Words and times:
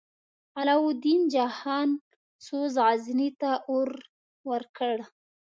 علاوالدین 0.59 1.21
جهان 1.33 1.89
سوز، 2.45 2.75
غزني 2.85 3.29
ته 3.39 3.51
اور 3.69 3.87
ورکړ. 4.49 4.95